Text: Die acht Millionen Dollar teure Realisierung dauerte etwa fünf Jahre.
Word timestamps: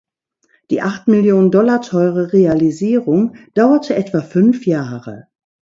Die 0.71 0.81
acht 0.81 1.07
Millionen 1.07 1.51
Dollar 1.51 1.79
teure 1.79 2.33
Realisierung 2.33 3.35
dauerte 3.53 3.93
etwa 3.93 4.21
fünf 4.21 4.65
Jahre. 4.65 5.27